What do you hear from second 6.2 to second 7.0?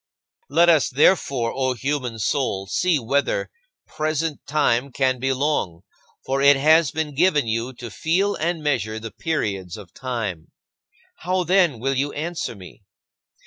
for it has